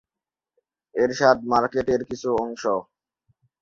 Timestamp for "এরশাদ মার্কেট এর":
0.95-2.01